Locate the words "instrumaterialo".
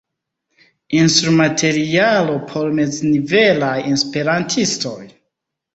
0.99-2.39